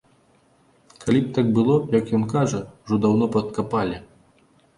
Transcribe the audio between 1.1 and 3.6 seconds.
б так было, як ён кажа, ужо даўно б